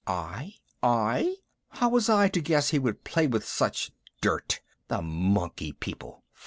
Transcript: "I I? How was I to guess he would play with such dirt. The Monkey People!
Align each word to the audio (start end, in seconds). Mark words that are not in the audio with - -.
"I 0.07 0.55
I? 0.81 1.35
How 1.69 1.89
was 1.89 2.09
I 2.09 2.27
to 2.29 2.41
guess 2.41 2.69
he 2.69 2.79
would 2.79 3.03
play 3.03 3.27
with 3.27 3.45
such 3.47 3.91
dirt. 4.19 4.59
The 4.87 5.03
Monkey 5.03 5.73
People! 5.73 6.23